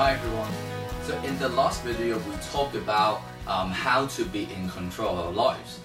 Hi 0.00 0.14
everyone. 0.14 0.50
So 1.02 1.14
in 1.24 1.38
the 1.38 1.50
last 1.50 1.82
video 1.82 2.18
we 2.20 2.34
talked 2.50 2.74
about 2.74 3.20
um, 3.46 3.70
how 3.70 4.06
to 4.06 4.24
be 4.24 4.44
in 4.44 4.70
control 4.70 5.18
of 5.18 5.26
our 5.26 5.30
lives. 5.30 5.78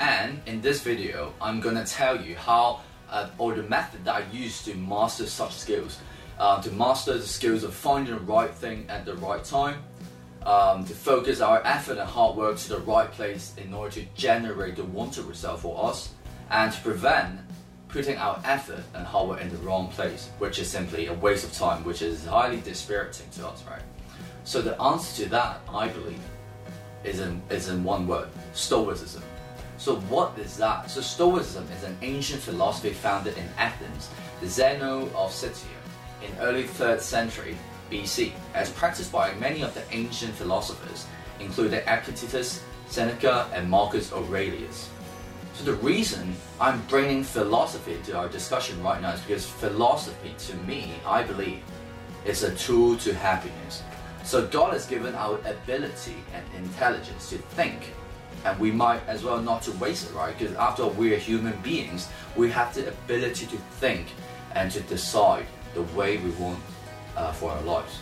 And 0.00 0.40
in 0.46 0.60
this 0.60 0.82
video 0.82 1.32
I'm 1.40 1.60
gonna 1.60 1.86
tell 1.86 2.20
you 2.20 2.34
how 2.34 2.80
uh, 3.08 3.28
or 3.38 3.54
the 3.54 3.62
method 3.62 4.04
that 4.06 4.14
I 4.16 4.24
use 4.32 4.60
to 4.64 4.74
master 4.74 5.24
such 5.24 5.52
skills. 5.52 6.00
Uh, 6.36 6.60
to 6.62 6.72
master 6.72 7.16
the 7.16 7.24
skills 7.24 7.62
of 7.62 7.72
finding 7.72 8.12
the 8.12 8.20
right 8.22 8.52
thing 8.52 8.86
at 8.88 9.04
the 9.04 9.14
right 9.14 9.44
time. 9.44 9.84
Um, 10.42 10.84
to 10.86 10.92
focus 10.92 11.40
our 11.40 11.64
effort 11.64 11.98
and 11.98 12.10
hard 12.10 12.36
work 12.36 12.56
to 12.56 12.68
the 12.70 12.80
right 12.80 13.12
place 13.12 13.54
in 13.56 13.72
order 13.72 14.00
to 14.00 14.04
generate 14.16 14.74
the 14.74 14.84
wanted 14.84 15.26
result 15.26 15.60
for 15.60 15.88
us. 15.88 16.08
And 16.50 16.72
to 16.72 16.80
prevent 16.80 17.38
putting 17.92 18.16
our 18.16 18.40
effort 18.44 18.82
and 18.94 19.06
hard 19.06 19.28
work 19.28 19.40
in 19.40 19.48
the 19.48 19.56
wrong 19.58 19.88
place, 19.88 20.28
which 20.38 20.58
is 20.58 20.68
simply 20.68 21.06
a 21.06 21.14
waste 21.14 21.44
of 21.44 21.52
time, 21.52 21.84
which 21.84 22.02
is 22.02 22.24
highly 22.24 22.60
dispiriting 22.60 23.26
to 23.32 23.46
us, 23.46 23.64
right? 23.68 23.82
So 24.44 24.62
the 24.62 24.80
answer 24.80 25.24
to 25.24 25.30
that, 25.30 25.60
I 25.68 25.88
believe, 25.88 26.20
is 27.04 27.20
in 27.20 27.42
is 27.50 27.68
in 27.68 27.82
one 27.84 28.06
word: 28.06 28.28
Stoicism. 28.52 29.22
So 29.78 29.96
what 30.12 30.38
is 30.38 30.56
that? 30.58 30.90
So 30.90 31.00
Stoicism 31.00 31.66
is 31.76 31.84
an 31.84 31.96
ancient 32.02 32.42
philosophy 32.42 32.90
founded 32.90 33.36
in 33.38 33.48
Athens, 33.56 34.10
the 34.40 34.48
Zeno 34.48 35.06
of 35.16 35.30
Citium, 35.30 35.82
in 36.22 36.30
early 36.40 36.64
3rd 36.64 37.00
century 37.00 37.56
BC, 37.90 38.32
as 38.54 38.70
practiced 38.70 39.10
by 39.10 39.32
many 39.34 39.62
of 39.62 39.72
the 39.74 39.82
ancient 39.90 40.34
philosophers, 40.34 41.06
including 41.40 41.80
Epictetus, 41.86 42.62
Seneca, 42.88 43.48
and 43.54 43.68
Marcus 43.70 44.12
Aurelius. 44.12 44.90
So 45.54 45.64
the 45.64 45.74
reason 45.74 46.34
I'm 46.60 46.80
bringing 46.88 47.22
philosophy 47.22 47.98
to 48.04 48.16
our 48.16 48.28
discussion 48.28 48.82
right 48.82 49.00
now 49.00 49.12
is 49.12 49.20
because 49.20 49.46
philosophy, 49.46 50.34
to 50.38 50.56
me, 50.58 50.94
I 51.06 51.22
believe, 51.22 51.62
is 52.24 52.42
a 52.42 52.54
tool 52.54 52.96
to 52.98 53.14
happiness. 53.14 53.82
So 54.24 54.46
God 54.46 54.72
has 54.72 54.86
given 54.86 55.14
our 55.14 55.38
ability 55.44 56.16
and 56.34 56.44
intelligence 56.64 57.30
to 57.30 57.38
think, 57.38 57.92
and 58.44 58.58
we 58.58 58.70
might 58.70 59.00
as 59.06 59.22
well 59.22 59.40
not 59.40 59.62
to 59.62 59.72
waste 59.72 60.10
it, 60.10 60.14
right? 60.14 60.36
Because 60.38 60.54
after 60.56 60.84
all, 60.84 60.90
we 60.90 61.14
are 61.14 61.18
human 61.18 61.58
beings, 61.62 62.08
we 62.36 62.50
have 62.50 62.74
the 62.74 62.88
ability 62.88 63.46
to 63.46 63.56
think 63.80 64.06
and 64.54 64.70
to 64.72 64.80
decide 64.82 65.46
the 65.74 65.82
way 65.94 66.18
we 66.18 66.30
want 66.32 66.58
uh, 67.16 67.32
for 67.32 67.50
our 67.50 67.62
lives. 67.62 67.98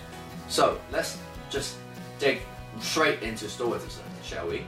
So 0.48 0.80
let's 0.90 1.18
just 1.50 1.76
dig 2.18 2.42
straight 2.80 3.22
into 3.22 3.48
Stoicism, 3.48 4.04
shall 4.22 4.48
we? 4.48 4.64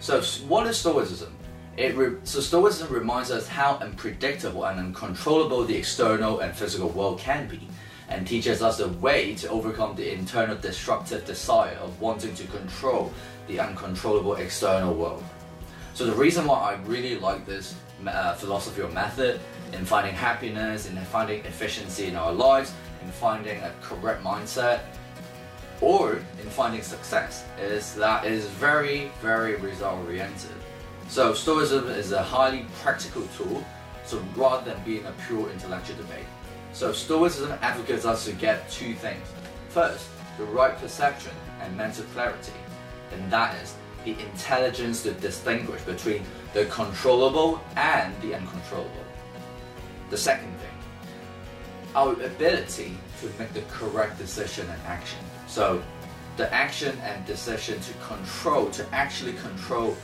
So 0.00 0.20
what 0.46 0.66
is 0.66 0.78
Stoicism? 0.78 1.34
It 1.76 1.96
re- 1.96 2.18
so 2.22 2.40
Stoicism 2.40 2.92
reminds 2.94 3.32
us 3.32 3.48
how 3.48 3.78
unpredictable 3.78 4.64
and 4.64 4.78
uncontrollable 4.78 5.64
the 5.64 5.76
external 5.76 6.38
and 6.38 6.54
physical 6.54 6.88
world 6.90 7.18
can 7.18 7.48
be, 7.48 7.66
and 8.08 8.24
teaches 8.26 8.62
us 8.62 8.78
a 8.78 8.88
way 8.88 9.34
to 9.36 9.48
overcome 9.48 9.96
the 9.96 10.12
internal 10.12 10.56
destructive 10.56 11.24
desire 11.24 11.76
of 11.82 12.00
wanting 12.00 12.34
to 12.36 12.46
control 12.46 13.12
the 13.48 13.58
uncontrollable 13.58 14.36
external 14.36 14.94
world. 14.94 15.24
So 15.94 16.06
the 16.06 16.12
reason 16.12 16.46
why 16.46 16.58
I 16.58 16.74
really 16.86 17.18
like 17.18 17.44
this 17.44 17.74
uh, 18.06 18.34
philosophy 18.34 18.82
or 18.82 18.90
method 18.90 19.40
in 19.72 19.84
finding 19.84 20.14
happiness, 20.14 20.88
in 20.88 20.96
finding 21.06 21.44
efficiency 21.44 22.06
in 22.06 22.14
our 22.14 22.32
lives, 22.32 22.72
in 23.02 23.10
finding 23.10 23.60
a 23.62 23.72
correct 23.82 24.22
mindset, 24.22 24.80
or 25.80 26.20
in 26.40 26.48
finding 26.50 26.82
success 26.82 27.44
is 27.60 27.94
that 27.94 28.24
it 28.24 28.32
is 28.32 28.46
very, 28.46 29.10
very 29.20 29.56
result 29.56 29.98
oriented. 30.06 30.52
So 31.08 31.32
Stoicism 31.32 31.88
is 31.88 32.12
a 32.12 32.22
highly 32.22 32.66
practical 32.82 33.22
tool, 33.36 33.64
so 34.04 34.22
rather 34.36 34.64
than 34.70 34.82
being 34.84 35.06
a 35.06 35.12
pure 35.26 35.50
intellectual 35.50 35.96
debate. 35.96 36.26
So 36.72 36.92
Stoicism 36.92 37.52
advocates 37.62 38.04
us 38.04 38.24
to 38.24 38.32
get 38.32 38.68
two 38.70 38.94
things. 38.94 39.26
First, 39.68 40.08
the 40.38 40.44
right 40.44 40.76
perception 40.76 41.32
and 41.60 41.76
mental 41.76 42.04
clarity, 42.06 42.52
and 43.12 43.30
that 43.30 43.54
is 43.62 43.74
the 44.04 44.18
intelligence 44.20 45.02
to 45.04 45.12
distinguish 45.12 45.82
between 45.82 46.24
the 46.52 46.66
controllable 46.66 47.60
and 47.76 48.14
the 48.20 48.34
uncontrollable. 48.34 49.04
The 50.10 50.18
second 50.18 50.52
thing, 50.58 50.70
our 51.94 52.12
ability 52.12 52.98
to 53.20 53.30
make 53.38 53.52
the 53.52 53.62
correct 53.62 54.18
decision 54.18 54.68
and 54.68 54.82
action. 54.82 55.20
So 55.46 55.82
the 56.36 56.52
action 56.52 56.98
and 57.02 57.24
decision 57.24 57.80
to 57.80 57.92
control, 58.06 58.70
to 58.72 58.86
actually 58.92 59.34
control 59.34 59.96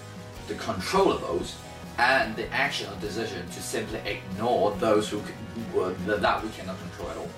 the 0.50 0.56
controllables 0.56 1.54
and 1.98 2.34
the 2.34 2.52
action 2.52 2.92
or 2.92 3.00
decision 3.00 3.46
to 3.48 3.62
simply 3.62 4.00
ignore 4.00 4.72
those 4.76 5.08
who 5.08 5.20
can, 5.20 6.20
that 6.20 6.42
we 6.42 6.50
cannot 6.50 6.78
control 6.80 7.10
at 7.10 7.16
all. 7.16 7.28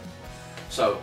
So 0.70 1.02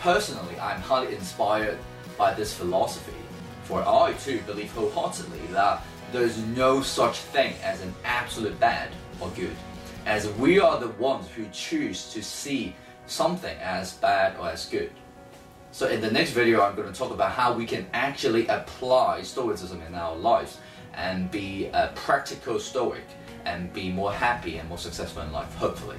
personally, 0.00 0.58
I'm 0.60 0.80
highly 0.80 1.14
inspired 1.14 1.78
by 2.18 2.34
this 2.34 2.52
philosophy, 2.52 3.16
for 3.64 3.82
I 3.82 4.12
too 4.24 4.40
believe 4.46 4.70
wholeheartedly 4.72 5.46
that 5.52 5.82
there's 6.12 6.36
no 6.38 6.82
such 6.82 7.18
thing 7.18 7.54
as 7.62 7.80
an 7.80 7.94
absolute 8.04 8.58
bad 8.60 8.90
or 9.18 9.30
good, 9.30 9.56
as 10.04 10.28
we 10.32 10.60
are 10.60 10.78
the 10.78 10.88
ones 10.88 11.26
who 11.28 11.46
choose 11.52 12.12
to 12.12 12.22
see 12.22 12.76
something 13.06 13.56
as 13.58 13.94
bad 13.94 14.36
or 14.38 14.50
as 14.50 14.66
good. 14.66 14.90
So 15.72 15.88
in 15.88 16.00
the 16.00 16.10
next 16.10 16.30
video, 16.30 16.62
I'm 16.62 16.74
going 16.74 16.92
to 16.92 16.98
talk 16.98 17.12
about 17.12 17.32
how 17.32 17.52
we 17.52 17.66
can 17.66 17.86
actually 17.92 18.46
apply 18.48 19.22
Stoicism 19.22 19.80
in 19.82 19.94
our 19.94 20.16
lives 20.16 20.58
and 20.96 21.30
be 21.30 21.66
a 21.72 21.92
practical 21.94 22.58
Stoic 22.58 23.04
and 23.44 23.72
be 23.72 23.90
more 23.90 24.12
happy 24.12 24.58
and 24.58 24.68
more 24.68 24.78
successful 24.78 25.22
in 25.22 25.32
life, 25.32 25.54
hopefully. 25.54 25.98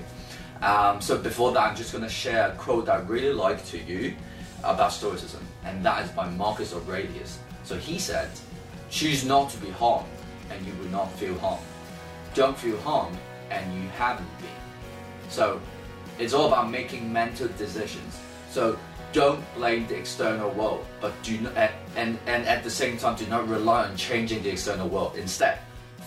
Um, 0.61 0.99
so 1.01 1.17
before 1.17 1.51
that, 1.53 1.61
I'm 1.61 1.75
just 1.75 1.91
going 1.91 2.03
to 2.03 2.09
share 2.09 2.49
a 2.49 2.55
quote 2.55 2.87
that 2.87 2.95
I 2.95 2.99
really 3.03 3.33
like 3.33 3.63
to 3.67 3.77
you 3.77 4.15
about 4.63 4.91
Stoicism, 4.91 5.45
and 5.63 5.85
that 5.85 6.03
is 6.03 6.11
by 6.11 6.27
Marcus 6.29 6.73
Aurelius. 6.73 7.39
So 7.63 7.77
he 7.77 7.99
said, 7.99 8.29
choose 8.89 9.23
not 9.23 9.49
to 9.51 9.57
be 9.57 9.69
harmed, 9.69 10.09
and 10.49 10.65
you 10.65 10.73
will 10.81 10.89
not 10.89 11.11
feel 11.13 11.37
harmed. 11.39 11.63
Don't 12.33 12.57
feel 12.57 12.77
harmed, 12.79 13.17
and 13.49 13.73
you 13.75 13.87
haven't 13.89 14.37
been. 14.39 14.49
So 15.29 15.61
it's 16.17 16.33
all 16.33 16.47
about 16.47 16.71
making 16.71 17.11
mental 17.13 17.47
decisions. 17.49 18.19
So 18.49 18.77
don't 19.13 19.43
blame 19.55 19.87
the 19.87 19.95
external 19.97 20.51
world, 20.51 20.85
but 21.01 21.13
do 21.23 21.39
not, 21.39 21.55
and, 21.95 22.17
and 22.27 22.45
at 22.45 22.63
the 22.63 22.69
same 22.69 22.97
time, 22.97 23.15
do 23.15 23.25
not 23.27 23.47
rely 23.47 23.85
on 23.85 23.95
changing 23.95 24.43
the 24.43 24.49
external 24.49 24.87
world. 24.87 25.15
Instead, 25.15 25.59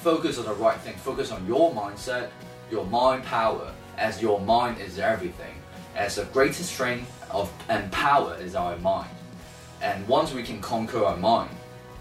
focus 0.02 0.38
on 0.38 0.44
the 0.44 0.54
right 0.54 0.78
thing. 0.80 0.96
Focus 0.96 1.32
on 1.32 1.46
your 1.46 1.72
mindset, 1.72 2.30
your 2.70 2.84
mind 2.86 3.24
power, 3.24 3.72
as 3.96 4.20
your 4.20 4.40
mind 4.40 4.80
is 4.80 4.98
everything. 4.98 5.54
As 5.96 6.16
the 6.16 6.24
greatest 6.26 6.72
strength 6.72 7.10
of 7.30 7.52
and 7.68 7.90
power 7.90 8.36
is 8.40 8.54
our 8.54 8.76
mind. 8.78 9.10
And 9.82 10.06
once 10.06 10.32
we 10.32 10.42
can 10.42 10.60
conquer 10.60 11.04
our 11.04 11.16
mind, 11.16 11.50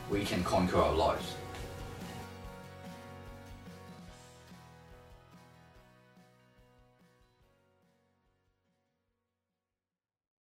we 0.10 0.24
can 0.26 0.44
conquer 0.44 0.78
our 0.78 0.94
lives. 0.94 1.36